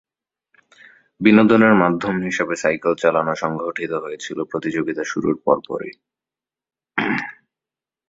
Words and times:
বিনোদনের 1.21 1.73
মাধ্যম 1.81 2.15
হিসাবে 2.21 2.55
সাইকেল 2.55 2.93
চালানো 2.95 3.33
সংগঠিত 3.35 3.91
হয়েছিল 3.95 4.37
প্রতিযোগিতা 4.43 5.03
শুরুর 5.03 5.35
পর 5.45 5.57
পরই। 5.67 5.93